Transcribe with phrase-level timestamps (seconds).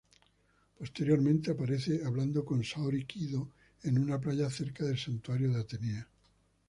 [0.79, 3.49] Posteriormente, aparece hablando con Saori Kido
[3.83, 6.07] en una playa cerca del Santuario de Atenea.